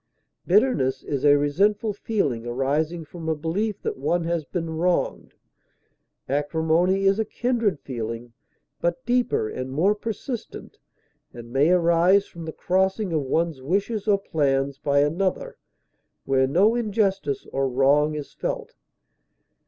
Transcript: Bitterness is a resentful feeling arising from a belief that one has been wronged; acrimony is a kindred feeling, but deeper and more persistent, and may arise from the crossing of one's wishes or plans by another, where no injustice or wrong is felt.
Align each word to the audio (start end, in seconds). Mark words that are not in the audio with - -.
Bitterness 0.47 1.03
is 1.03 1.23
a 1.23 1.37
resentful 1.37 1.93
feeling 1.93 2.43
arising 2.47 3.05
from 3.05 3.29
a 3.29 3.35
belief 3.35 3.83
that 3.83 3.97
one 3.97 4.23
has 4.23 4.45
been 4.45 4.71
wronged; 4.71 5.35
acrimony 6.27 7.03
is 7.05 7.19
a 7.19 7.23
kindred 7.23 7.79
feeling, 7.79 8.33
but 8.79 9.05
deeper 9.05 9.47
and 9.47 9.71
more 9.71 9.93
persistent, 9.93 10.79
and 11.35 11.53
may 11.53 11.69
arise 11.69 12.25
from 12.25 12.45
the 12.45 12.51
crossing 12.51 13.13
of 13.13 13.21
one's 13.21 13.61
wishes 13.61 14.07
or 14.07 14.17
plans 14.17 14.79
by 14.79 15.01
another, 15.01 15.59
where 16.25 16.47
no 16.47 16.73
injustice 16.73 17.45
or 17.53 17.69
wrong 17.69 18.15
is 18.15 18.33
felt. 18.33 18.73